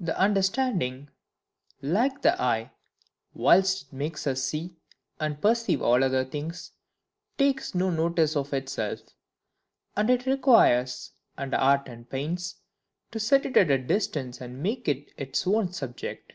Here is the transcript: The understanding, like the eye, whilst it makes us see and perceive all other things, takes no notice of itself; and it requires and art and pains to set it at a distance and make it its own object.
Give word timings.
The 0.00 0.18
understanding, 0.18 1.08
like 1.80 2.20
the 2.20 2.42
eye, 2.42 2.72
whilst 3.32 3.86
it 3.86 3.92
makes 3.92 4.26
us 4.26 4.42
see 4.42 4.74
and 5.20 5.40
perceive 5.40 5.80
all 5.80 6.02
other 6.02 6.24
things, 6.24 6.72
takes 7.38 7.72
no 7.72 7.88
notice 7.90 8.34
of 8.34 8.52
itself; 8.52 9.02
and 9.96 10.10
it 10.10 10.26
requires 10.26 11.12
and 11.38 11.54
art 11.54 11.86
and 11.88 12.10
pains 12.10 12.56
to 13.12 13.20
set 13.20 13.46
it 13.46 13.56
at 13.56 13.70
a 13.70 13.78
distance 13.78 14.40
and 14.40 14.60
make 14.64 14.88
it 14.88 15.12
its 15.16 15.46
own 15.46 15.70
object. 15.80 16.32